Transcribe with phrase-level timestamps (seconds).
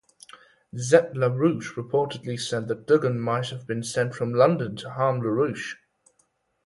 [0.75, 5.75] Zepp-LaRouche reportedly said that Duggan might have been sent from London to harm LaRouche.